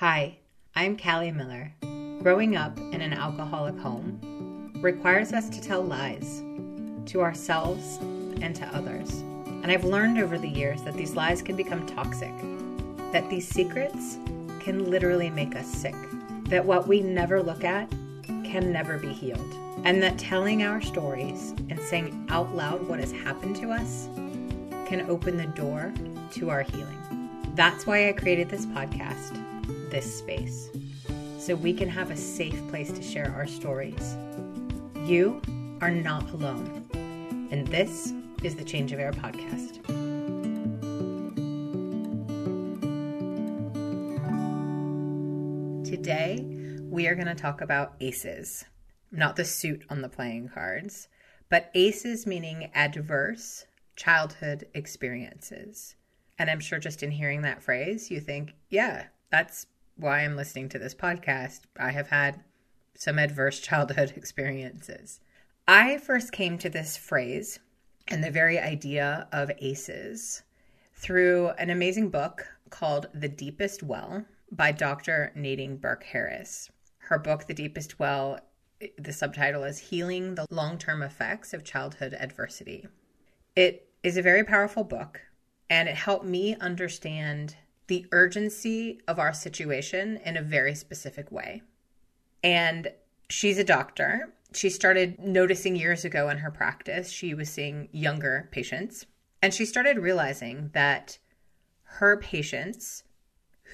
[0.00, 0.38] Hi,
[0.74, 1.74] I'm Callie Miller.
[2.22, 6.42] Growing up in an alcoholic home requires us to tell lies
[7.04, 7.98] to ourselves
[8.40, 9.10] and to others.
[9.44, 12.32] And I've learned over the years that these lies can become toxic,
[13.12, 14.16] that these secrets
[14.58, 15.96] can literally make us sick,
[16.44, 17.86] that what we never look at
[18.42, 19.54] can never be healed,
[19.84, 24.08] and that telling our stories and saying out loud what has happened to us
[24.86, 25.92] can open the door
[26.30, 26.96] to our healing.
[27.54, 29.36] That's why I created this podcast
[29.90, 30.70] this space
[31.38, 34.16] so we can have a safe place to share our stories.
[35.04, 35.42] You
[35.80, 36.88] are not alone,
[37.50, 39.84] and this is the Change of Air podcast.
[45.84, 46.46] Today,
[46.84, 48.64] we are going to talk about ACEs,
[49.10, 51.08] not the suit on the playing cards,
[51.48, 55.96] but ACEs meaning adverse childhood experiences.
[56.38, 59.66] And I'm sure just in hearing that phrase, you think, yeah, that's
[60.00, 62.42] why I'm listening to this podcast, I have had
[62.94, 65.20] some adverse childhood experiences.
[65.68, 67.58] I first came to this phrase
[68.08, 70.42] and the very idea of ACEs
[70.94, 75.32] through an amazing book called The Deepest Well by Dr.
[75.34, 76.70] Nadine Burke Harris.
[76.98, 78.40] Her book, The Deepest Well,
[78.98, 82.88] the subtitle is Healing the Long Term Effects of Childhood Adversity.
[83.54, 85.20] It is a very powerful book,
[85.68, 87.56] and it helped me understand
[87.90, 91.60] the urgency of our situation in a very specific way.
[92.40, 92.92] And
[93.28, 94.32] she's a doctor.
[94.54, 99.06] She started noticing years ago in her practice, she was seeing younger patients.
[99.42, 101.18] And she started realizing that
[101.82, 103.02] her patients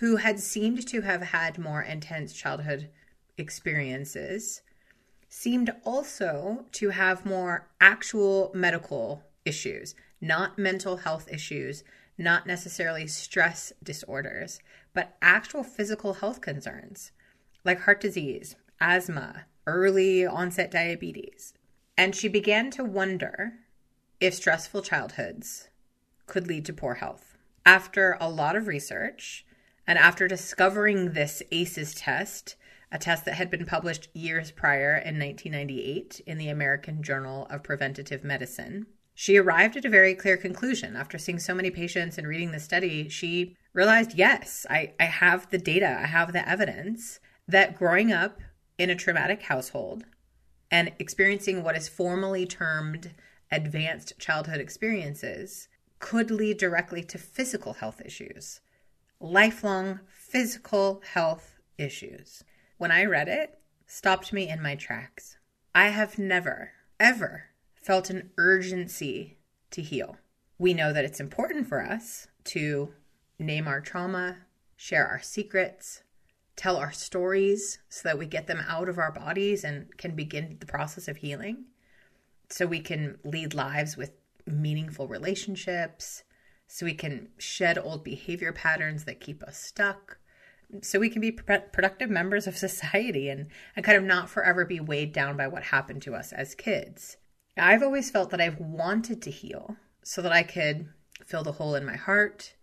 [0.00, 2.88] who had seemed to have had more intense childhood
[3.36, 4.62] experiences
[5.28, 11.84] seemed also to have more actual medical issues, not mental health issues,
[12.18, 14.60] not necessarily stress disorders,
[14.94, 17.12] but actual physical health concerns
[17.66, 21.52] like heart disease, asthma, early onset diabetes.
[21.98, 23.54] And she began to wonder
[24.20, 25.68] if stressful childhoods
[26.26, 27.36] could lead to poor health.
[27.66, 29.44] After a lot of research,
[29.86, 32.56] and after discovering this ACEs test,
[32.92, 37.64] a test that had been published years prior in 1998 in the American Journal of
[37.64, 38.86] Preventative Medicine,
[39.18, 42.60] she arrived at a very clear conclusion after seeing so many patients and reading the
[42.60, 43.08] study.
[43.08, 47.18] She realized, yes, I, I have the data, I have the evidence
[47.48, 48.40] that growing up
[48.76, 50.04] in a traumatic household
[50.70, 53.14] and experiencing what is formally termed
[53.50, 58.60] advanced childhood experiences could lead directly to physical health issues,
[59.18, 62.44] lifelong physical health issues.
[62.76, 65.38] When I read it, stopped me in my tracks.
[65.74, 67.44] I have never, ever
[67.86, 69.38] felt an urgency
[69.70, 70.16] to heal.
[70.58, 72.92] We know that it's important for us to
[73.38, 74.38] name our trauma,
[74.74, 76.02] share our secrets,
[76.56, 80.56] tell our stories so that we get them out of our bodies and can begin
[80.58, 81.66] the process of healing.
[82.50, 84.10] So we can lead lives with
[84.46, 86.24] meaningful relationships,
[86.66, 90.18] so we can shed old behavior patterns that keep us stuck,
[90.82, 93.46] so we can be productive members of society and,
[93.76, 97.16] and kind of not forever be weighed down by what happened to us as kids.
[97.56, 100.88] I've always felt that I've wanted to heal so that I could
[101.24, 102.54] fill the hole in my heart,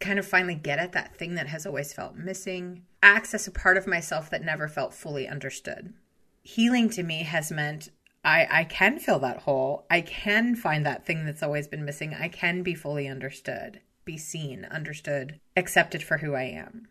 [0.00, 3.76] kind of finally get at that thing that has always felt missing, access a part
[3.76, 5.94] of myself that never felt fully understood.
[6.42, 7.90] Healing to me has meant
[8.24, 9.86] I, I can fill that hole.
[9.90, 12.14] I can find that thing that's always been missing.
[12.14, 16.88] I can be fully understood, be seen, understood, accepted for who I am.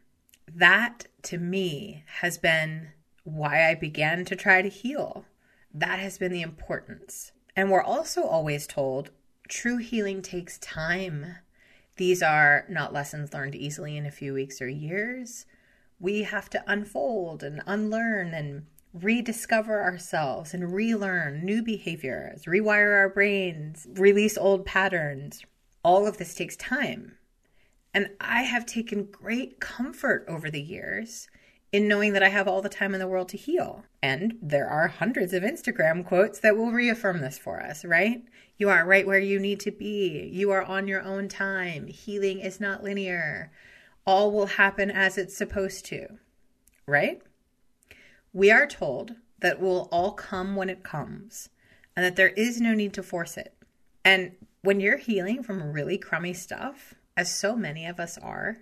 [0.47, 2.89] That to me has been
[3.23, 5.25] why I began to try to heal.
[5.73, 7.31] That has been the importance.
[7.55, 9.11] And we're also always told
[9.47, 11.37] true healing takes time.
[11.97, 15.45] These are not lessons learned easily in a few weeks or years.
[15.99, 23.09] We have to unfold and unlearn and rediscover ourselves and relearn new behaviors, rewire our
[23.09, 25.43] brains, release old patterns.
[25.83, 27.17] All of this takes time.
[27.93, 31.27] And I have taken great comfort over the years
[31.73, 33.83] in knowing that I have all the time in the world to heal.
[34.01, 38.23] And there are hundreds of Instagram quotes that will reaffirm this for us, right?
[38.57, 40.29] You are right where you need to be.
[40.31, 41.87] You are on your own time.
[41.87, 43.51] Healing is not linear.
[44.05, 46.19] All will happen as it's supposed to,
[46.85, 47.23] right?
[48.31, 51.49] We are told that will all come when it comes
[51.95, 53.55] and that there is no need to force it.
[54.05, 58.57] And when you're healing from really crummy stuff, as so many of us are,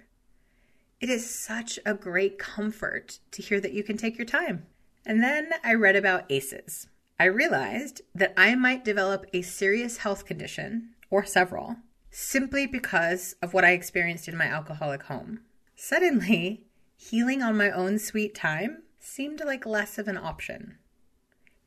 [1.01, 4.68] it is such a great comfort to hear that you can take your time.
[5.03, 6.88] And then I read about ACEs.
[7.19, 11.77] I realized that I might develop a serious health condition, or several,
[12.12, 15.39] simply because of what I experienced in my alcoholic home.
[15.75, 16.65] Suddenly,
[16.95, 20.77] healing on my own sweet time seemed like less of an option.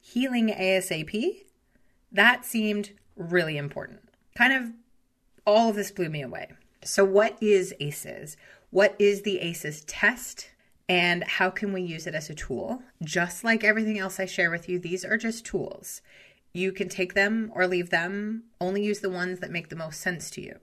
[0.01, 1.45] Healing ASAP,
[2.13, 4.01] that seemed really important.
[4.37, 4.73] Kind of
[5.45, 6.53] all of this blew me away.
[6.85, 8.37] So, what is ACEs?
[8.75, 10.51] What is the ACEs test?
[10.89, 12.83] And how can we use it as a tool?
[13.05, 16.03] Just like everything else I share with you, these are just tools.
[16.53, 20.01] You can take them or leave them, only use the ones that make the most
[20.01, 20.59] sense to you.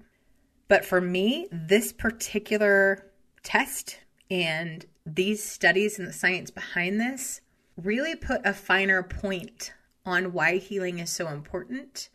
[0.68, 3.10] But for me, this particular
[3.44, 4.00] test
[4.30, 7.40] and these studies and the science behind this
[7.78, 9.72] really put a finer point
[10.06, 12.10] on why healing is so important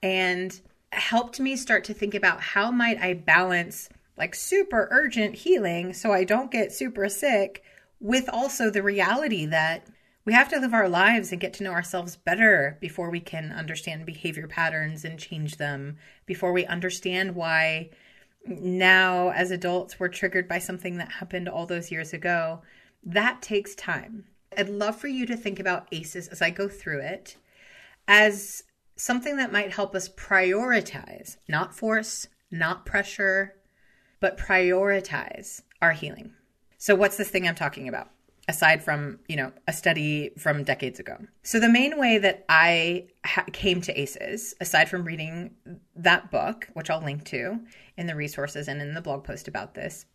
[0.00, 0.60] and
[0.92, 6.12] helped me start to think about how might I balance like super urgent healing so
[6.12, 7.62] I don't get super sick
[8.00, 9.86] with also the reality that
[10.24, 13.52] we have to live our lives and get to know ourselves better before we can
[13.52, 17.90] understand behavior patterns and change them, before we understand why
[18.46, 22.62] now as adults we're triggered by something that happened all those years ago.
[23.04, 24.24] That takes time.
[24.56, 27.36] I'd love for you to think about ACEs as I go through it
[28.06, 28.64] as
[28.96, 33.56] something that might help us prioritize, not force, not pressure,
[34.24, 36.32] but prioritize our healing.
[36.78, 38.08] So, what's this thing I'm talking about?
[38.48, 41.18] Aside from, you know, a study from decades ago.
[41.42, 45.50] So, the main way that I ha- came to ACEs, aside from reading
[45.94, 47.60] that book, which I'll link to
[47.98, 50.06] in the resources and in the blog post about this,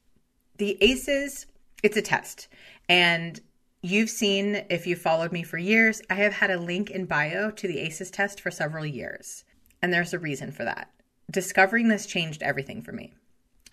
[0.58, 1.46] the ACEs,
[1.84, 2.48] it's a test.
[2.90, 3.40] And
[3.84, 7.52] you've seen, if you followed me for years, I have had a link in bio
[7.52, 9.44] to the ACEs test for several years.
[9.84, 10.90] And there's a reason for that.
[11.30, 13.14] Discovering this changed everything for me.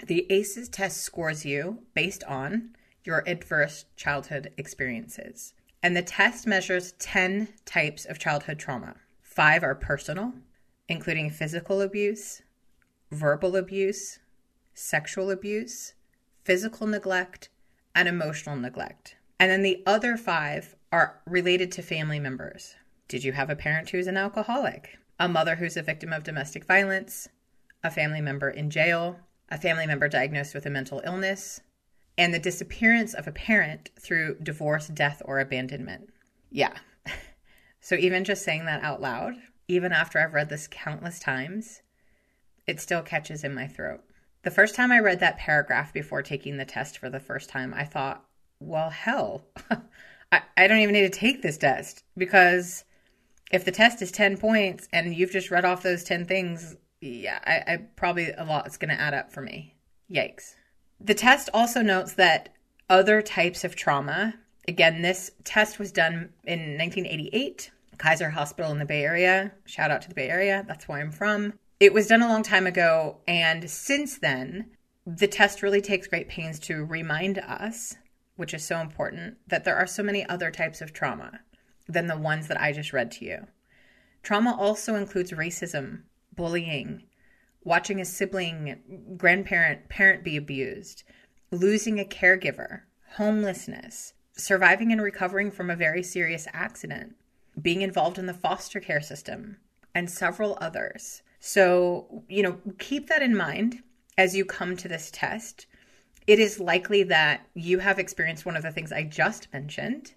[0.05, 5.55] The ACEs test scores you based on your adverse childhood experiences.
[5.83, 8.97] And the test measures 10 types of childhood trauma.
[9.23, 10.33] Five are personal,
[10.89, 12.43] including physical abuse,
[13.11, 14.19] verbal abuse,
[14.75, 15.95] sexual abuse,
[16.45, 17.49] physical neglect,
[17.95, 19.17] and emotional neglect.
[19.39, 22.75] And then the other five are related to family members.
[23.09, 24.99] Did you have a parent who's an alcoholic?
[25.19, 27.29] A mother who's a victim of domestic violence?
[27.85, 29.19] A family member in jail?
[29.49, 31.61] A family member diagnosed with a mental illness,
[32.19, 36.11] and the disappearance of a parent through divorce, death, or abandonment.
[36.51, 36.75] Yeah.
[37.81, 39.35] so even just saying that out loud,
[39.69, 41.83] even after I've read this countless times,
[42.67, 44.03] it still catches in my throat.
[44.43, 47.75] The first time I read that paragraph before taking the test for the first time,
[47.75, 48.25] I thought,
[48.61, 49.45] well, hell,
[50.33, 52.85] I, I don't even need to take this test because
[53.51, 56.77] if the test is 10 points and you've just read off those 10 things,
[57.07, 59.75] yeah, I, I probably a lot is going to add up for me.
[60.11, 60.55] Yikes.
[61.01, 62.55] The test also notes that
[62.89, 64.35] other types of trauma,
[64.69, 69.53] again, this test was done in 1988, Kaiser Hospital in the Bay Area.
[69.65, 70.65] Shout out to the Bay Area.
[70.67, 71.55] That's where I'm from.
[71.81, 73.19] It was done a long time ago.
[73.27, 74.71] And since then,
[75.07, 77.97] the test really takes great pains to remind us,
[78.37, 81.41] which is so important, that there are so many other types of trauma
[81.89, 83.47] than the ones that I just read to you.
[84.23, 86.03] Trauma also includes racism,
[86.37, 87.03] bullying,
[87.65, 91.03] watching a sibling, grandparent, parent be abused,
[91.51, 92.83] losing a caregiver,
[93.15, 97.17] homelessness, surviving and recovering from a very serious accident,
[97.61, 99.57] being involved in the foster care system,
[99.95, 101.23] and several others.
[101.41, 103.83] So, you know, keep that in mind
[104.19, 105.67] as you come to this test.
[106.27, 110.15] It is likely that you have experienced one of the things I just mentioned,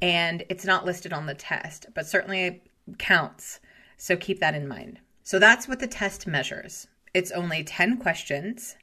[0.00, 2.62] and it's not listed on the test, but certainly
[2.98, 3.60] counts.
[3.96, 5.00] So keep that in mind.
[5.22, 6.86] So that's what the test measures.
[7.14, 8.76] It's only 10 questions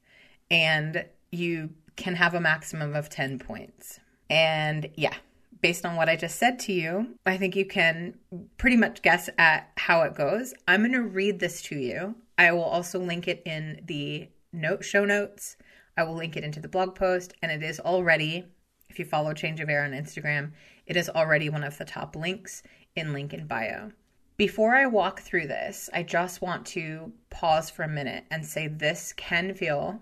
[0.50, 4.00] and you can have a maximum of 10 points.
[4.30, 5.16] And yeah,
[5.62, 8.16] based on what I just said to you, I think you can
[8.58, 10.54] pretty much guess at how it goes.
[10.68, 12.16] I'm going to read this to you.
[12.38, 15.58] I will also link it in the note show notes.
[15.98, 18.46] I will link it into the blog post and it is already
[18.90, 20.52] if you follow Change of Air on Instagram,
[20.86, 22.64] it is already one of the top links
[22.96, 23.92] in link in bio.
[24.40, 28.68] Before I walk through this, I just want to pause for a minute and say
[28.68, 30.02] this can feel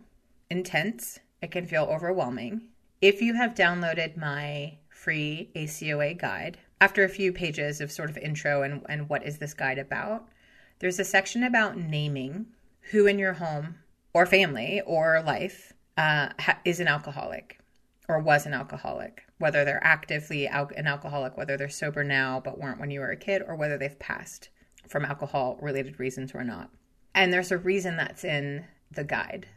[0.52, 1.18] intense.
[1.42, 2.62] It can feel overwhelming.
[3.02, 8.18] If you have downloaded my free ACOA guide, after a few pages of sort of
[8.20, 10.28] intro and, and what is this guide about,
[10.78, 12.46] there's a section about naming
[12.92, 13.78] who in your home
[14.14, 16.30] or family or life uh,
[16.64, 17.60] is an alcoholic
[18.08, 22.60] or was an alcoholic whether they're actively al- an alcoholic, whether they're sober now but
[22.60, 24.50] weren't when you were a kid, or whether they've passed
[24.88, 26.70] from alcohol related reasons or not.
[27.14, 29.48] And there's a reason that's in the guide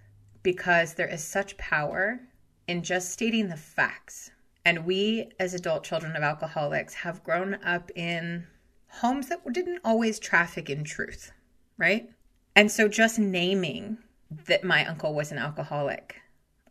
[0.42, 2.20] because there is such power
[2.66, 4.30] in just stating the facts.
[4.64, 8.46] And we, as adult children of alcoholics, have grown up in
[8.88, 11.32] homes that didn't always traffic in truth,
[11.78, 12.10] right?
[12.56, 13.98] And so just naming
[14.46, 16.20] that my uncle was an alcoholic,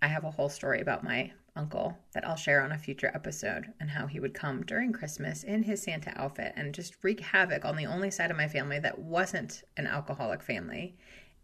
[0.02, 3.74] I have a whole story about my uncle that I'll share on a future episode
[3.80, 7.66] and how he would come during Christmas in his Santa outfit and just wreak havoc
[7.66, 10.96] on the only side of my family that wasn't an alcoholic family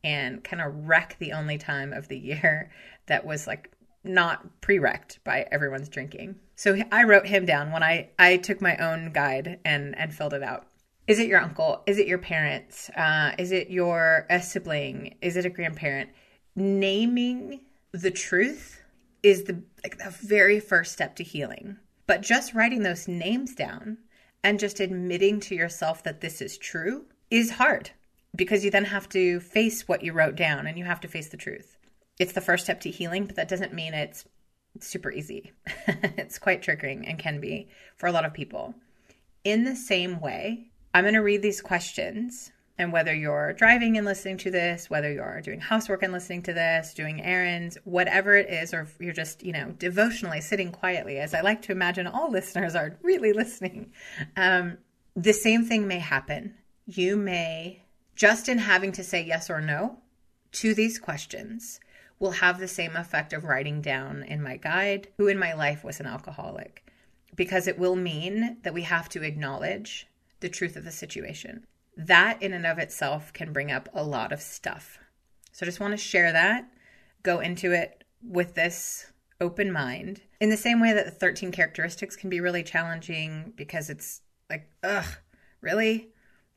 [0.03, 2.71] and kind of wreck the only time of the year
[3.07, 3.71] that was like
[4.03, 6.35] not pre-wrecked by everyone's drinking.
[6.55, 10.33] So I wrote him down when I I took my own guide and and filled
[10.33, 10.67] it out.
[11.07, 11.83] Is it your uncle?
[11.85, 12.89] Is it your parents?
[12.91, 15.15] Uh, is it your a sibling?
[15.21, 16.11] Is it a grandparent?
[16.55, 18.81] Naming the truth
[19.25, 21.77] is the like the very first step to healing.
[22.05, 23.97] But just writing those names down
[24.43, 27.89] and just admitting to yourself that this is true is hard
[28.35, 31.29] because you then have to face what you wrote down and you have to face
[31.29, 31.75] the truth.
[32.19, 34.25] It's the first step to healing, but that doesn't mean it's
[34.79, 35.53] super easy.
[35.87, 37.67] it's quite triggering and can be
[37.97, 38.75] for a lot of people.
[39.43, 44.05] In the same way, I'm going to read these questions and whether you're driving and
[44.05, 48.49] listening to this, whether you're doing housework and listening to this, doing errands, whatever it
[48.49, 52.29] is, or you're just, you know, devotionally sitting quietly, as I like to imagine all
[52.31, 53.93] listeners are really listening,
[54.35, 54.77] um,
[55.15, 56.55] the same thing may happen.
[56.85, 57.83] You may,
[58.15, 59.99] just in having to say yes or no
[60.53, 61.79] to these questions,
[62.19, 65.83] will have the same effect of writing down in my guide who in my life
[65.83, 66.85] was an alcoholic,
[67.35, 70.07] because it will mean that we have to acknowledge
[70.39, 71.65] the truth of the situation
[71.97, 74.99] that in and of itself can bring up a lot of stuff.
[75.51, 76.69] So I just want to share that,
[77.23, 80.21] go into it with this open mind.
[80.41, 84.69] In the same way that the 13 characteristics can be really challenging because it's like,
[84.83, 85.05] ugh,
[85.61, 86.09] really?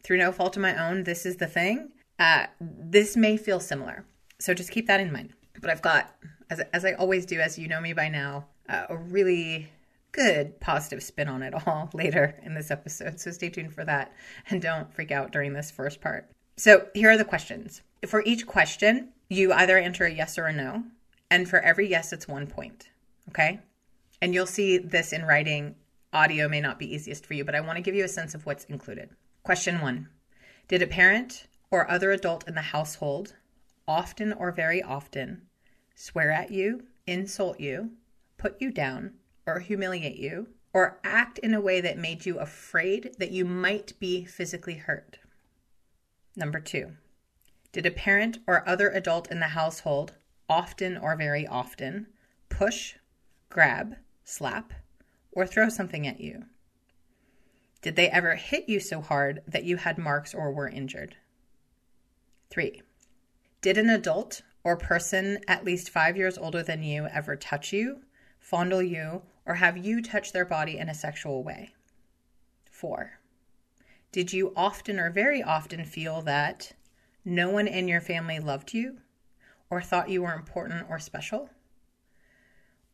[0.02, 1.90] Through no fault of my own, this is the thing.
[2.18, 4.04] Uh, this may feel similar.
[4.40, 5.32] So just keep that in mind.
[5.60, 6.14] But I've got,
[6.50, 9.70] as, as I always do, as you know me by now, uh, a really
[10.18, 13.20] good positive spin on it all later in this episode.
[13.20, 14.12] So stay tuned for that
[14.50, 16.28] and don't freak out during this first part.
[16.56, 17.82] So here are the questions.
[18.04, 20.82] For each question, you either enter a yes or a no.
[21.30, 22.88] And for every yes, it's one point.
[23.28, 23.60] Okay.
[24.20, 25.76] And you'll see this in writing.
[26.12, 28.34] Audio may not be easiest for you, but I want to give you a sense
[28.34, 29.10] of what's included.
[29.44, 30.08] Question one
[30.66, 33.34] Did a parent or other adult in the household,
[33.86, 35.42] often or very often,
[35.94, 37.90] swear at you, insult you,
[38.36, 39.12] put you down,
[39.48, 43.98] or humiliate you, or act in a way that made you afraid that you might
[43.98, 45.18] be physically hurt.
[46.36, 46.92] Number two,
[47.72, 50.14] did a parent or other adult in the household,
[50.48, 52.06] often or very often,
[52.48, 52.94] push,
[53.48, 54.72] grab, slap,
[55.32, 56.44] or throw something at you?
[57.80, 61.16] Did they ever hit you so hard that you had marks or were injured?
[62.50, 62.82] Three,
[63.60, 68.02] did an adult or person at least five years older than you ever touch you,
[68.38, 71.74] fondle you, or have you touched their body in a sexual way?
[72.70, 73.18] Four,
[74.12, 76.72] did you often or very often feel that
[77.24, 78.98] no one in your family loved you
[79.70, 81.48] or thought you were important or special?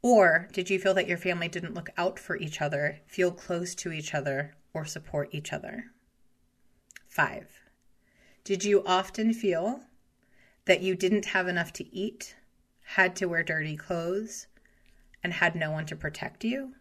[0.00, 3.74] Or did you feel that your family didn't look out for each other, feel close
[3.76, 5.86] to each other, or support each other?
[7.08, 7.48] Five,
[8.44, 9.80] did you often feel
[10.66, 12.36] that you didn't have enough to eat,
[12.84, 14.46] had to wear dirty clothes,
[15.24, 16.74] and had no one to protect you?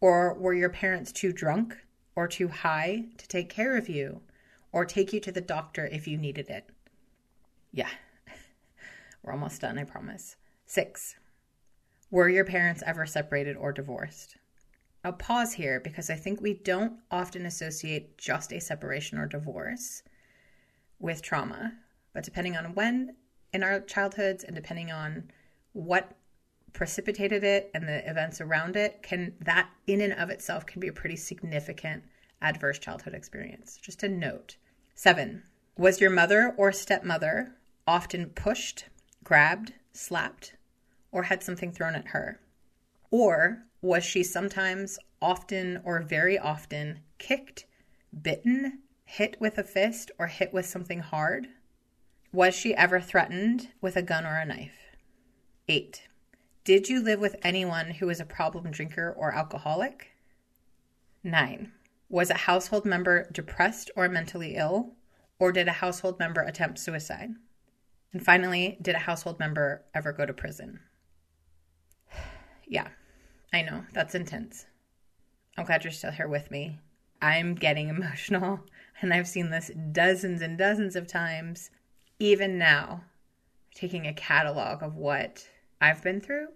[0.00, 1.76] Or were your parents too drunk
[2.14, 4.22] or too high to take care of you
[4.70, 6.70] or take you to the doctor if you needed it?
[7.72, 7.90] Yeah,
[9.22, 10.36] we're almost done, I promise.
[10.64, 11.16] Six,
[12.10, 14.36] were your parents ever separated or divorced?
[15.04, 20.02] I'll pause here because I think we don't often associate just a separation or divorce
[20.98, 21.74] with trauma.
[22.12, 23.16] But depending on when
[23.52, 25.30] in our childhoods and depending on
[25.72, 26.17] what
[26.72, 30.88] precipitated it and the events around it can that in and of itself can be
[30.88, 32.04] a pretty significant
[32.40, 33.78] adverse childhood experience.
[33.80, 34.56] Just a note.
[34.94, 35.42] Seven.
[35.76, 37.54] Was your mother or stepmother
[37.86, 38.86] often pushed
[39.24, 40.54] grabbed slapped
[41.10, 42.40] or had something thrown at her?
[43.10, 47.66] Or was she sometimes often or very often kicked
[48.22, 51.48] bitten hit with a fist or hit with something hard?
[52.32, 54.96] Was she ever threatened with a gun or a knife?
[55.68, 56.07] 8
[56.68, 60.08] did you live with anyone who was a problem drinker or alcoholic?
[61.24, 61.72] 9.
[62.10, 64.92] Was a household member depressed or mentally ill?
[65.38, 67.30] Or did a household member attempt suicide?
[68.12, 70.80] And finally, did a household member ever go to prison?
[72.68, 72.88] yeah,
[73.50, 74.66] I know, that's intense.
[75.56, 76.80] I'm glad you're still here with me.
[77.22, 78.60] I'm getting emotional,
[79.00, 81.70] and I've seen this dozens and dozens of times.
[82.18, 83.04] Even now,
[83.74, 85.48] taking a catalog of what
[85.80, 86.48] I've been through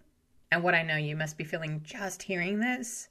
[0.52, 3.08] and what I know you must be feeling just hearing this.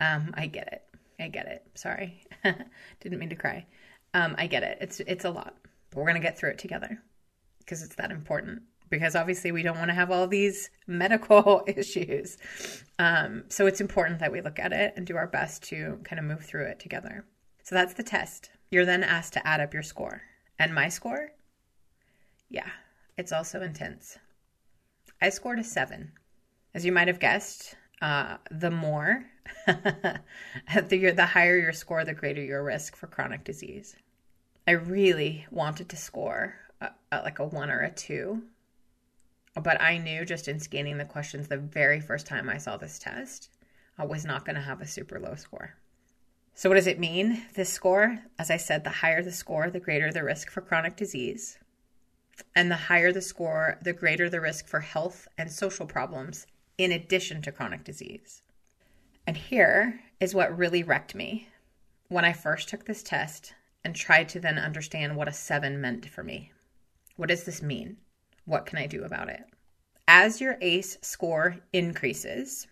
[0.00, 0.82] Um, I get it.
[1.22, 1.64] I get it.
[1.74, 2.20] Sorry.
[3.00, 3.64] Didn't mean to cry.
[4.12, 4.76] Um, I get it.
[4.80, 5.54] It's it's a lot.
[5.90, 7.00] But we're gonna get through it together
[7.60, 8.62] because it's that important.
[8.90, 12.36] because obviously we don't want to have all these medical issues.
[12.98, 16.18] Um, so it's important that we look at it and do our best to kind
[16.18, 17.24] of move through it together.
[17.62, 18.50] So that's the test.
[18.70, 20.22] You're then asked to add up your score.
[20.58, 21.30] And my score?
[22.50, 22.68] Yeah,
[23.16, 24.18] it's also intense.
[25.22, 26.12] I scored a seven.
[26.74, 29.24] As you might have guessed, uh, the more,
[29.66, 33.94] the, the higher your score, the greater your risk for chronic disease.
[34.66, 38.42] I really wanted to score a, a, like a one or a two,
[39.54, 42.98] but I knew just in scanning the questions the very first time I saw this
[42.98, 43.50] test,
[43.98, 45.74] I was not going to have a super low score.
[46.54, 47.44] So, what does it mean?
[47.54, 50.96] This score, as I said, the higher the score, the greater the risk for chronic
[50.96, 51.58] disease.
[52.54, 56.46] And the higher the score, the greater the risk for health and social problems,
[56.78, 58.42] in addition to chronic disease.
[59.26, 61.48] And here is what really wrecked me
[62.08, 66.06] when I first took this test and tried to then understand what a seven meant
[66.08, 66.52] for me.
[67.16, 67.96] What does this mean?
[68.44, 69.44] What can I do about it?
[70.08, 72.66] As your ACE score increases,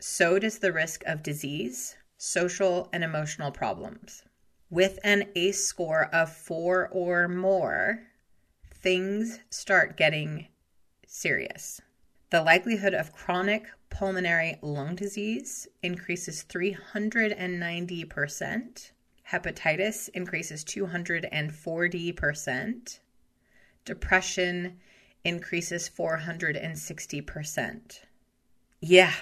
[0.00, 4.22] so does the risk of disease, social, and emotional problems.
[4.68, 8.02] With an ACE score of four or more,
[8.72, 10.48] things start getting
[11.06, 11.80] serious.
[12.30, 18.90] The likelihood of chronic pulmonary lung disease increases 390%.
[19.32, 22.98] Hepatitis increases 240%.
[23.84, 24.78] Depression
[25.24, 28.00] increases 460%.
[28.80, 29.12] Yeah,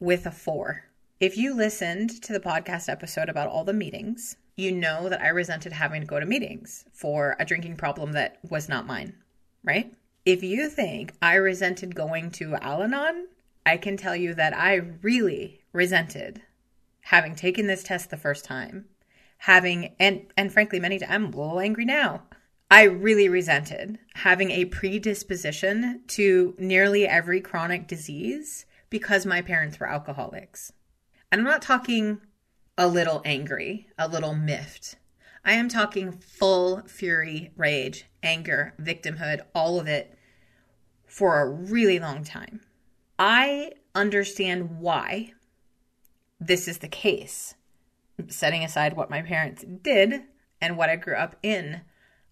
[0.00, 0.86] with a four.
[1.20, 5.28] If you listened to the podcast episode about all the meetings, you know that I
[5.28, 9.14] resented having to go to meetings for a drinking problem that was not mine,
[9.62, 9.94] right?
[10.24, 13.26] If you think I resented going to Al Anon,
[13.66, 16.42] I can tell you that I really resented
[17.06, 18.84] having taken this test the first time,
[19.38, 22.22] having and and frankly many times I'm a little angry now.
[22.70, 29.90] I really resented having a predisposition to nearly every chronic disease because my parents were
[29.90, 30.72] alcoholics.
[31.32, 32.20] And I'm not talking
[32.78, 34.94] a little angry, a little miffed.
[35.44, 40.16] I am talking full fury, rage, anger, victimhood, all of it
[41.12, 42.58] for a really long time.
[43.18, 45.34] I understand why
[46.40, 47.54] this is the case.
[48.28, 50.22] Setting aside what my parents did
[50.58, 51.82] and what I grew up in,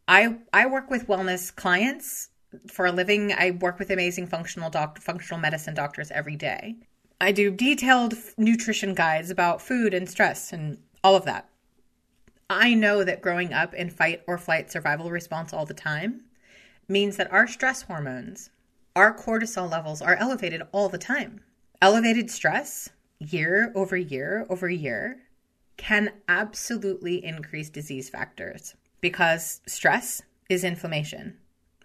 [0.08, 2.30] I I work with wellness clients
[2.68, 3.34] for a living.
[3.34, 6.76] I work with amazing functional doc, functional medicine doctors every day.
[7.20, 11.50] I do detailed nutrition guides about food and stress and all of that.
[12.48, 16.22] I know that growing up in fight or flight survival response all the time
[16.88, 18.48] means that our stress hormones,
[18.96, 21.40] our cortisol levels are elevated all the time.
[21.80, 25.20] Elevated stress, year over year over year,
[25.76, 31.38] can absolutely increase disease factors because stress is inflammation,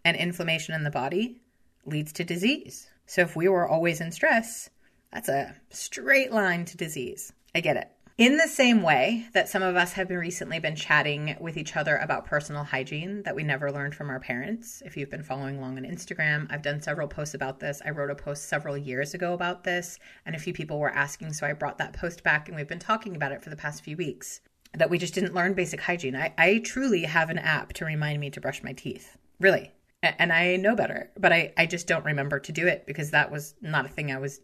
[0.03, 1.41] and inflammation in the body
[1.85, 2.89] leads to disease.
[3.05, 4.69] So if we were always in stress,
[5.13, 7.31] that's a straight line to disease.
[7.53, 7.89] I get it.
[8.17, 11.75] In the same way that some of us have been recently been chatting with each
[11.75, 14.81] other about personal hygiene that we never learned from our parents.
[14.85, 17.81] If you've been following along on Instagram, I've done several posts about this.
[17.85, 21.33] I wrote a post several years ago about this, and a few people were asking,
[21.33, 23.83] so I brought that post back and we've been talking about it for the past
[23.83, 24.39] few weeks.
[24.73, 26.15] That we just didn't learn basic hygiene.
[26.15, 29.17] I, I truly have an app to remind me to brush my teeth.
[29.41, 29.73] Really.
[30.01, 33.29] And I know better, but I, I just don't remember to do it because that
[33.29, 34.39] was not a thing I was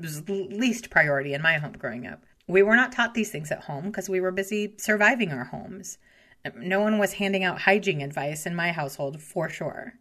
[0.00, 2.24] was least priority in my home growing up.
[2.50, 5.98] We were not taught these things at home because we were busy surviving our homes.
[6.56, 9.94] No one was handing out hygiene advice in my household for sure.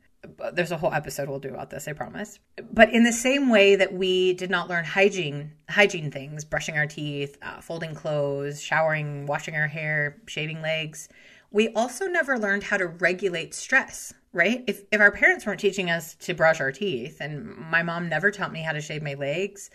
[0.53, 2.39] There's a whole episode we'll do about this, I promise.
[2.73, 6.87] But in the same way that we did not learn hygiene hygiene things, brushing our
[6.87, 11.07] teeth, uh, folding clothes, showering, washing our hair, shaving legs,
[11.51, 14.63] we also never learned how to regulate stress right?
[14.67, 18.31] If if our parents weren't teaching us to brush our teeth, and my mom never
[18.31, 19.69] taught me how to shave my legs,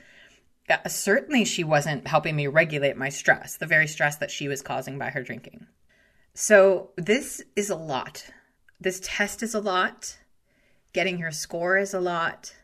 [0.68, 4.62] Uh, certainly she wasn't helping me regulate my stress, the very stress that she was
[4.62, 5.66] causing by her drinking.
[6.32, 8.26] So this is a lot.
[8.80, 10.18] This test is a lot.
[10.92, 12.54] Getting your score is a lot.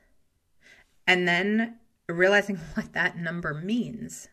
[1.07, 4.29] And then realizing what that number means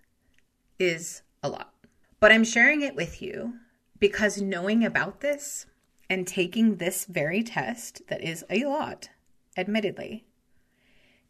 [0.80, 1.74] is a lot.
[2.20, 3.54] But I'm sharing it with you
[4.00, 5.66] because knowing about this
[6.10, 9.10] and taking this very test, that is a lot,
[9.58, 10.26] admittedly,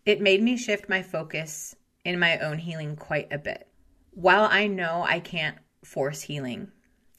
[0.05, 1.75] it made me shift my focus
[2.07, 3.67] in my own healing quite a bit.
[4.11, 6.71] While I know I can't force healing,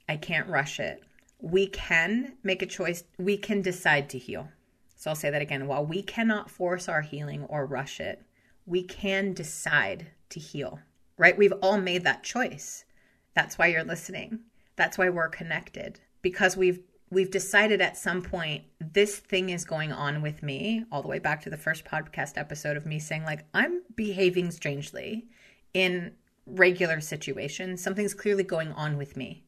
[0.08, 1.02] I can't rush it,
[1.38, 4.48] we can make a choice, we can decide to heal.
[4.96, 5.66] So I'll say that again.
[5.66, 8.22] While we cannot force our healing or rush it,
[8.64, 10.80] we can decide to heal,
[11.18, 11.36] right?
[11.36, 12.86] We've all made that choice.
[13.34, 14.40] That's why you're listening.
[14.76, 19.92] That's why we're connected because we've we've decided at some point this thing is going
[19.92, 23.24] on with me all the way back to the first podcast episode of me saying
[23.24, 25.26] like i'm behaving strangely
[25.74, 26.12] in
[26.48, 27.82] regular situations.
[27.82, 29.44] Something's clearly going on with me.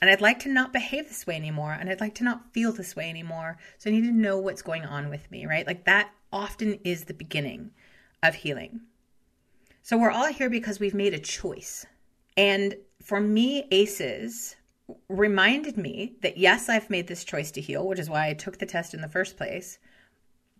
[0.00, 2.72] And i'd like to not behave this way anymore and i'd like to not feel
[2.72, 3.56] this way anymore.
[3.78, 5.66] So i need to know what's going on with me right?
[5.66, 7.70] Like that often is the beginning
[8.22, 8.80] of healing.
[9.82, 11.86] So we're all here because we've made a choice.
[12.36, 14.56] And for me aces
[15.08, 18.58] reminded me that yes, I've made this choice to heal, which is why I took
[18.58, 19.78] the test in the first place.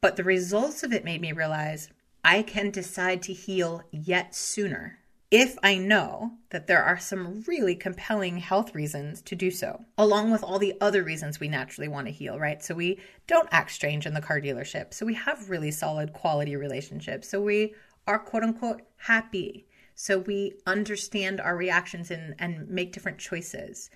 [0.00, 1.88] But the results of it made me realize
[2.24, 4.98] I can decide to heal yet sooner
[5.30, 10.30] if I know that there are some really compelling health reasons to do so, along
[10.30, 12.62] with all the other reasons we naturally want to heal, right?
[12.62, 14.94] So we don't act strange in the car dealership.
[14.94, 17.28] So we have really solid quality relationships.
[17.28, 17.74] So we
[18.06, 19.66] are quote unquote happy.
[19.96, 23.90] So we understand our reactions and, and make different choices.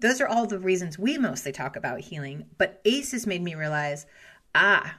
[0.00, 2.46] Those are all the reasons we mostly talk about healing.
[2.58, 4.06] But ACEs made me realize
[4.54, 4.98] ah,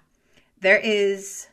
[0.59, 1.47] there is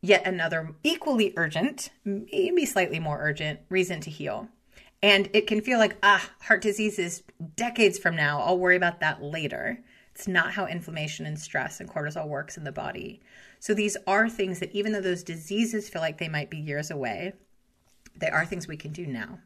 [0.00, 4.48] yet another equally urgent, maybe slightly more urgent reason to heal.
[5.02, 7.22] And it can feel like, ah, heart disease is
[7.56, 8.40] decades from now.
[8.40, 9.78] I'll worry about that later.
[10.14, 13.20] It's not how inflammation and stress and cortisol works in the body.
[13.60, 16.90] So these are things that, even though those diseases feel like they might be years
[16.90, 17.34] away,
[18.16, 19.38] they are things we can do now.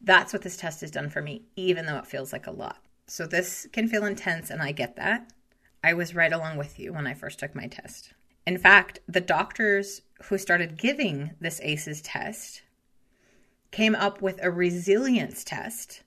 [0.00, 2.78] That's what this test has done for me, even though it feels like a lot.
[3.06, 5.32] So this can feel intense, and I get that.
[5.82, 8.12] I was right along with you when I first took my test.
[8.46, 12.62] In fact, the doctors who started giving this ACEs test
[13.70, 16.02] came up with a resilience test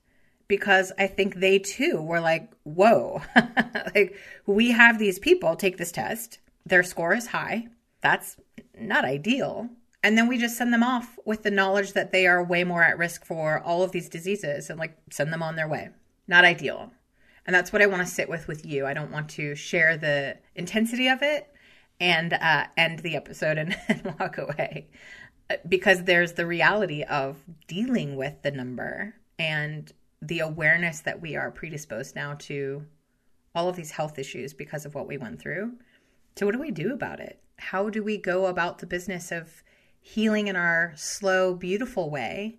[0.48, 3.22] because I think they too were like, whoa,
[3.94, 7.68] like we have these people take this test, their score is high.
[8.00, 8.36] That's
[8.78, 9.70] not ideal.
[10.04, 12.82] And then we just send them off with the knowledge that they are way more
[12.82, 15.88] at risk for all of these diseases and like send them on their way.
[16.28, 16.92] Not ideal.
[17.46, 18.84] And that's what I want to sit with with you.
[18.84, 21.50] I don't want to share the intensity of it
[21.98, 24.88] and uh, end the episode and, and walk away
[25.48, 29.90] uh, because there's the reality of dealing with the number and
[30.20, 32.84] the awareness that we are predisposed now to
[33.54, 35.72] all of these health issues because of what we went through.
[36.36, 37.40] So, what do we do about it?
[37.58, 39.62] How do we go about the business of
[40.06, 42.58] healing in our slow, beautiful way,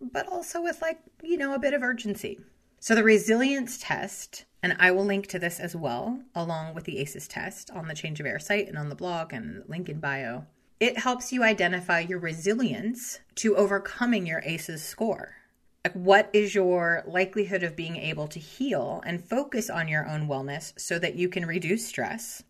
[0.00, 2.40] but also with like, you know, a bit of urgency.
[2.80, 6.98] So the resilience test, and I will link to this as well, along with the
[6.98, 10.00] ACEs test on the Change of Air site and on the blog and link in
[10.00, 10.46] bio.
[10.80, 15.36] It helps you identify your resilience to overcoming your ACEs score.
[15.84, 20.26] Like what is your likelihood of being able to heal and focus on your own
[20.26, 22.42] wellness so that you can reduce stress?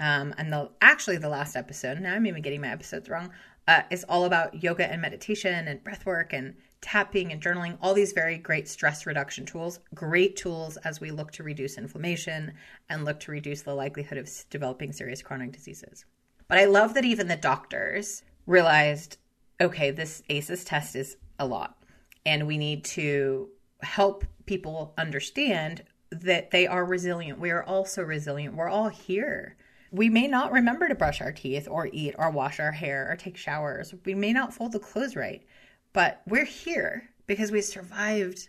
[0.00, 3.30] Um, and the actually the last episode, now I'm even getting my episodes wrong,
[3.70, 7.94] uh, is all about yoga and meditation and breath work and tapping and journaling, all
[7.94, 12.52] these very great stress reduction tools, great tools as we look to reduce inflammation
[12.88, 16.04] and look to reduce the likelihood of developing serious chronic diseases.
[16.48, 19.18] But I love that even the doctors realized
[19.60, 21.76] okay, this ACEs test is a lot,
[22.26, 23.50] and we need to
[23.82, 27.38] help people understand that they are resilient.
[27.38, 28.56] We are also resilient.
[28.56, 29.56] We're all here.
[29.90, 33.16] We may not remember to brush our teeth or eat or wash our hair or
[33.16, 33.92] take showers.
[34.04, 35.42] We may not fold the clothes right,
[35.92, 38.48] but we're here because we survived.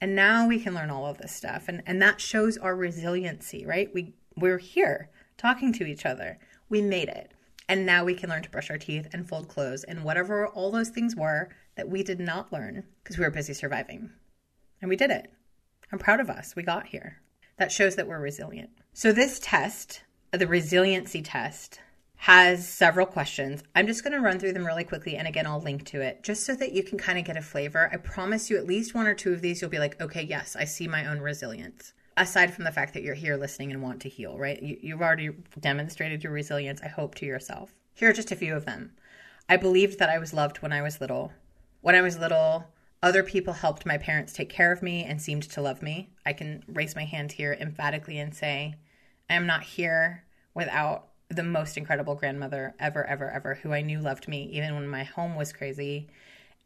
[0.00, 1.68] And now we can learn all of this stuff.
[1.68, 3.92] And, and that shows our resiliency, right?
[3.94, 6.38] We, we're here talking to each other.
[6.68, 7.32] We made it.
[7.68, 10.70] And now we can learn to brush our teeth and fold clothes and whatever all
[10.70, 14.10] those things were that we did not learn because we were busy surviving.
[14.80, 15.32] And we did it.
[15.92, 16.56] I'm proud of us.
[16.56, 17.20] We got here.
[17.58, 18.70] That shows that we're resilient.
[18.92, 21.78] So, this test the resiliency test
[22.16, 23.62] has several questions.
[23.74, 25.16] I'm just going to run through them really quickly.
[25.16, 27.42] And again, I'll link to it just so that you can kind of get a
[27.42, 27.90] flavor.
[27.92, 30.56] I promise you, at least one or two of these, you'll be like, okay, yes,
[30.56, 31.92] I see my own resilience.
[32.16, 34.62] Aside from the fact that you're here listening and want to heal, right?
[34.62, 37.74] You, have already demonstrated your resilience, I hope, to yourself.
[37.94, 38.92] Here are just a few of them.
[39.48, 41.32] I believed that I was loved when I was little.
[41.80, 42.66] When I was little,
[43.02, 46.10] other people helped my parents take care of me and seemed to love me.
[46.24, 48.76] I can raise my hand here emphatically and say,
[49.32, 53.98] I am not here without the most incredible grandmother ever, ever, ever, who I knew
[53.98, 56.10] loved me, even when my home was crazy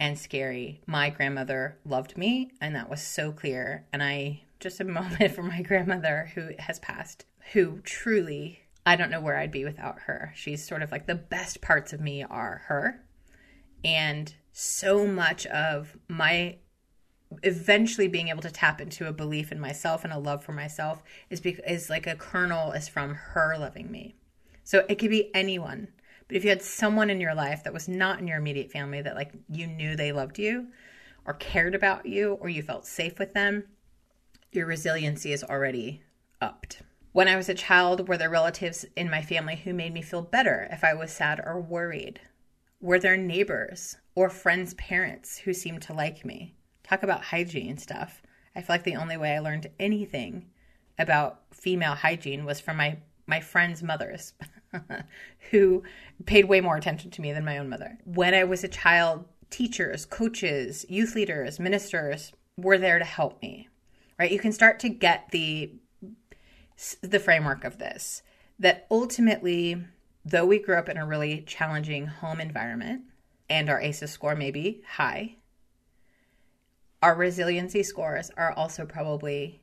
[0.01, 0.81] and scary.
[0.85, 3.87] My grandmother loved me, and that was so clear.
[3.93, 9.13] And I just a moment for my grandmother who has passed, who truly, I don't
[9.13, 10.33] know where I'd be without her.
[10.35, 13.01] She's sort of like the best parts of me are her.
[13.85, 16.57] And so much of my
[17.43, 21.03] eventually being able to tap into a belief in myself and a love for myself
[21.31, 24.15] is because is like a kernel is from her loving me.
[24.65, 25.89] So it could be anyone.
[26.29, 29.01] But if you had someone in your life that was not in your immediate family
[29.03, 30.69] that like you knew they loved you
[31.25, 33.65] or cared about you or you felt safe with them,
[34.51, 36.03] your resiliency is already
[36.41, 36.83] upped.
[37.13, 40.23] When I was a child, were there relatives in my family who made me feel
[40.23, 42.21] better if I was sad or worried?
[42.81, 46.56] Were there neighbors or friends' parents who seemed to like me?
[46.87, 48.23] Talk about hygiene stuff.
[48.55, 50.47] I feel like the only way I learned anything
[50.99, 54.35] about female hygiene was from my my friends' mothers
[55.51, 55.83] who
[56.27, 57.99] paid way more attention to me than my own mother.
[58.05, 63.69] When I was a child, teachers, coaches, youth leaders, ministers were there to help me.
[64.17, 64.31] Right?
[64.31, 65.73] You can start to get the
[67.01, 68.23] the framework of this
[68.59, 69.83] that ultimately
[70.25, 73.03] though we grew up in a really challenging home environment
[73.49, 75.37] and our ACEs score may be high,
[77.03, 79.61] our resiliency scores are also probably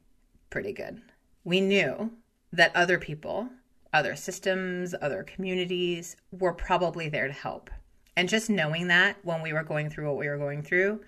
[0.50, 1.02] pretty good.
[1.44, 2.12] We knew
[2.52, 3.50] that other people,
[3.92, 7.70] other systems, other communities were probably there to help.
[8.16, 11.02] And just knowing that when we were going through what we were going through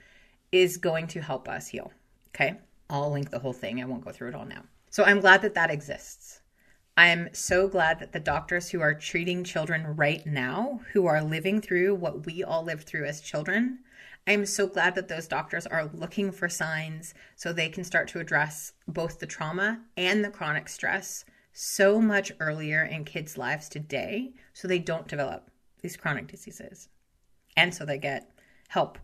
[0.52, 1.92] is going to help us heal.
[2.30, 2.56] Okay.
[2.90, 3.82] I'll link the whole thing.
[3.82, 4.64] I won't go through it all now.
[4.90, 6.42] So I'm glad that that exists.
[6.98, 11.60] I'm so glad that the doctors who are treating children right now, who are living
[11.62, 13.80] through what we all lived through as children,
[14.28, 18.20] I'm so glad that those doctors are looking for signs so they can start to
[18.20, 24.34] address both the trauma and the chronic stress so much earlier in kids' lives today
[24.54, 26.90] so they don't develop these chronic diseases.
[27.56, 28.32] And so they get
[28.68, 28.98] help,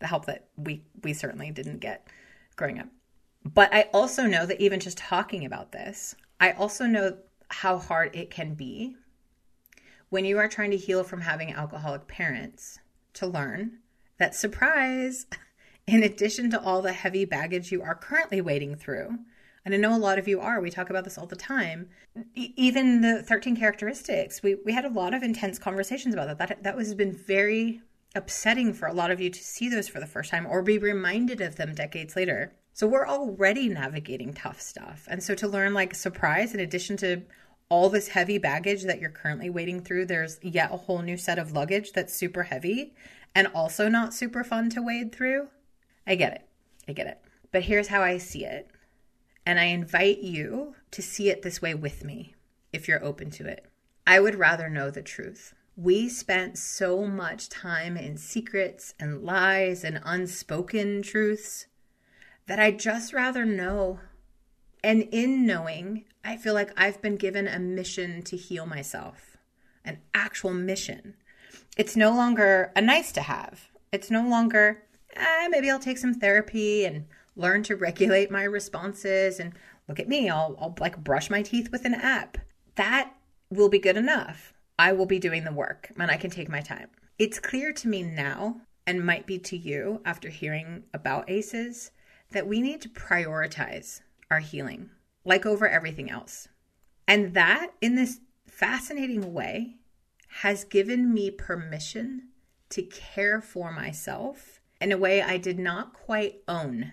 [0.00, 2.08] the help that we we certainly didn't get
[2.56, 2.88] growing up.
[3.44, 8.14] But I also know that even just talking about this, I also know how hard
[8.16, 8.96] it can be
[10.08, 12.78] when you are trying to heal from having alcoholic parents
[13.14, 13.78] to learn
[14.18, 15.26] that surprise,
[15.86, 19.18] in addition to all the heavy baggage you are currently wading through,
[19.64, 21.88] and I know a lot of you are, we talk about this all the time,
[22.34, 26.48] even the 13 characteristics, we, we had a lot of intense conversations about that.
[26.48, 27.80] That, that was been very
[28.14, 30.78] upsetting for a lot of you to see those for the first time or be
[30.78, 32.52] reminded of them decades later.
[32.74, 35.06] So we're already navigating tough stuff.
[35.10, 37.22] And so to learn like surprise, in addition to
[37.70, 41.38] all this heavy baggage that you're currently wading through, there's yet a whole new set
[41.38, 42.94] of luggage that's super heavy
[43.34, 45.48] and also not super fun to wade through.
[46.06, 46.48] I get it.
[46.88, 47.18] I get it.
[47.50, 48.70] But here's how I see it.
[49.46, 52.34] And I invite you to see it this way with me
[52.72, 53.66] if you're open to it.
[54.06, 55.54] I would rather know the truth.
[55.76, 61.66] We spent so much time in secrets and lies and unspoken truths
[62.46, 64.00] that I'd just rather know.
[64.82, 69.36] And in knowing, I feel like I've been given a mission to heal myself,
[69.84, 71.14] an actual mission.
[71.76, 73.68] It's no longer a nice to have.
[73.92, 74.82] It's no longer,
[75.14, 77.06] eh, maybe I'll take some therapy and
[77.36, 79.52] learn to regulate my responses and
[79.88, 82.38] look at me, I'll, I'll like brush my teeth with an app.
[82.76, 83.12] That
[83.50, 84.54] will be good enough.
[84.78, 86.88] I will be doing the work and I can take my time.
[87.18, 91.90] It's clear to me now, and might be to you after hearing about ACEs,
[92.32, 94.90] that we need to prioritize our healing,
[95.24, 96.48] like over everything else.
[97.06, 99.76] And that, in this fascinating way,
[100.40, 102.28] has given me permission
[102.68, 106.92] to care for myself in a way I did not quite own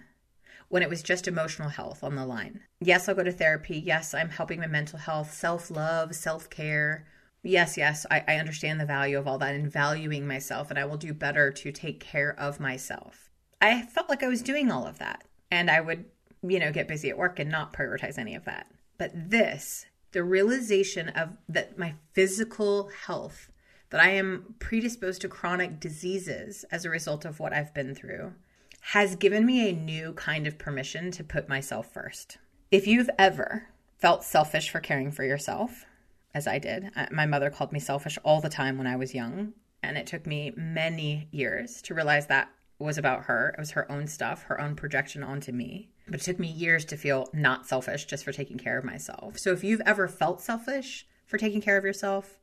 [0.69, 2.61] when it was just emotional health on the line.
[2.79, 3.79] Yes, I'll go to therapy.
[3.79, 7.07] Yes, I'm helping my mental health, self love, self care.
[7.43, 10.85] Yes, yes, I, I, understand the value of all that and valuing myself, and I
[10.85, 13.31] will do better to take care of myself.
[13.59, 16.05] I felt like I was doing all of that and I would,
[16.43, 18.67] you know, get busy at work and not prioritize any of that.
[18.99, 23.49] But this, the realization of that my physical health,
[23.89, 28.33] that I am predisposed to chronic diseases as a result of what I've been through,
[28.81, 32.37] has given me a new kind of permission to put myself first.
[32.71, 33.67] If you've ever
[33.99, 35.85] felt selfish for caring for yourself,
[36.33, 39.13] as I did, uh, my mother called me selfish all the time when I was
[39.13, 43.49] young, and it took me many years to realize that was about her.
[43.49, 45.89] It was her own stuff, her own projection onto me.
[46.11, 49.39] But it took me years to feel not selfish just for taking care of myself.
[49.39, 52.37] So if you've ever felt selfish for taking care of yourself,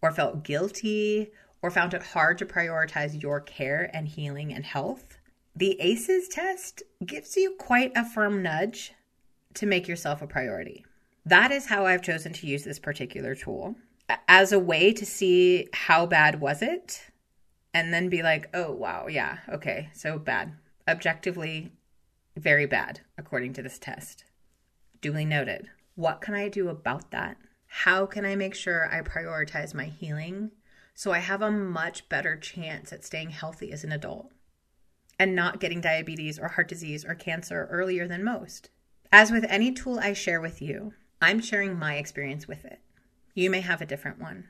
[0.00, 5.18] or felt guilty, or found it hard to prioritize your care and healing and health,
[5.56, 8.92] the ACEs test gives you quite a firm nudge
[9.54, 10.84] to make yourself a priority.
[11.26, 13.74] That is how I've chosen to use this particular tool
[14.28, 17.02] as a way to see how bad was it
[17.74, 20.52] and then be like, oh, wow, yeah, okay, so bad.
[20.86, 21.72] Objectively,
[22.36, 24.24] very bad, according to this test.
[25.00, 25.68] Duly noted.
[25.94, 27.36] What can I do about that?
[27.66, 30.50] How can I make sure I prioritize my healing
[30.94, 34.30] so I have a much better chance at staying healthy as an adult
[35.18, 38.70] and not getting diabetes or heart disease or cancer earlier than most?
[39.10, 42.80] As with any tool I share with you, I'm sharing my experience with it.
[43.34, 44.48] You may have a different one,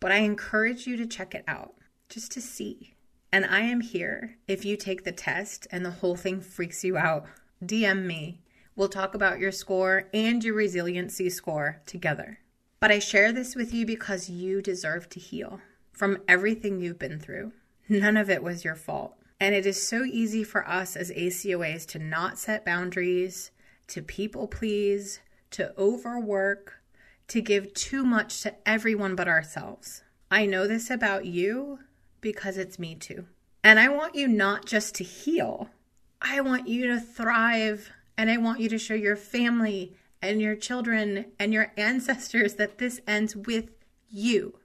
[0.00, 1.74] but I encourage you to check it out
[2.08, 2.95] just to see.
[3.32, 6.96] And I am here if you take the test and the whole thing freaks you
[6.96, 7.26] out.
[7.64, 8.40] DM me.
[8.74, 12.38] We'll talk about your score and your resiliency score together.
[12.78, 15.60] But I share this with you because you deserve to heal
[15.92, 17.52] from everything you've been through.
[17.88, 19.16] None of it was your fault.
[19.40, 23.50] And it is so easy for us as ACOAs to not set boundaries,
[23.88, 25.20] to people please,
[25.52, 26.82] to overwork,
[27.28, 30.02] to give too much to everyone but ourselves.
[30.30, 31.80] I know this about you
[32.20, 33.26] because it's me too.
[33.62, 35.70] And I want you not just to heal,
[36.20, 37.90] I want you to thrive.
[38.18, 42.78] And I want you to show your family and your children and your ancestors that
[42.78, 43.68] this ends with
[44.08, 44.58] you,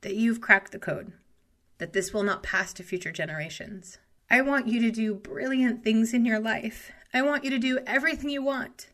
[0.00, 1.12] that you've cracked the code
[1.78, 3.98] that this will not pass to future generations.
[4.30, 6.90] I want you to do brilliant things in your life.
[7.12, 8.88] I want you to do everything you want.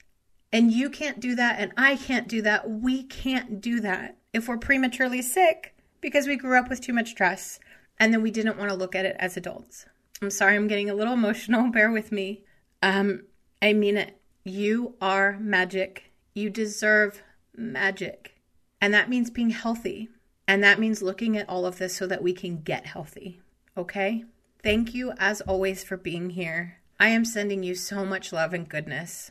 [0.52, 2.68] And you can't do that, and I can't do that.
[2.68, 7.10] We can't do that if we're prematurely sick because we grew up with too much
[7.10, 7.60] stress
[8.00, 9.84] and then we didn't want to look at it as adults.
[10.22, 11.70] I'm sorry, I'm getting a little emotional.
[11.72, 12.42] Bear with me.
[12.82, 13.24] Um,
[13.60, 14.16] I mean it.
[14.42, 16.10] You are magic.
[16.34, 17.22] You deserve
[17.54, 18.34] magic.
[18.80, 20.08] And that means being healthy.
[20.48, 23.40] And that means looking at all of this so that we can get healthy.
[23.76, 24.24] Okay?
[24.62, 26.78] Thank you, as always, for being here.
[26.98, 29.30] I am sending you so much love and goodness.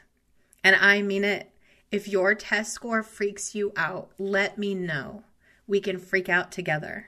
[0.64, 1.52] And I mean it.
[1.92, 5.24] If your test score freaks you out, let me know.
[5.68, 7.08] We can freak out together.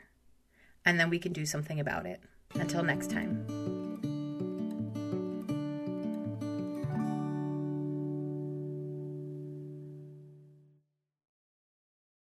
[0.86, 2.22] And then we can do something about it.
[2.56, 3.46] Until next time.